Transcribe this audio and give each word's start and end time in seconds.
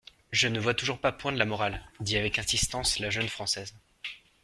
Je 0.31 0.47
ne 0.47 0.59
vois 0.59 0.73
toujours 0.73 0.97
pas 0.97 1.11
poindre 1.11 1.37
la 1.37 1.45
morale, 1.45 1.83
dit 1.99 2.17
avec 2.17 2.39
insistance 2.39 2.97
la 2.97 3.11
jeune 3.11 3.29
Française. 3.29 3.75